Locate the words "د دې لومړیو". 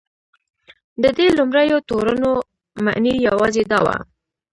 1.03-1.85